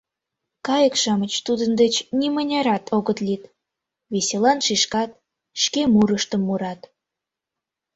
[0.67, 3.43] Кайык-шамыч тудын деч нимынярат огыт лӱд,
[4.11, 5.11] веселан шӱшкат,
[5.63, 6.81] шке мурыштым мурат.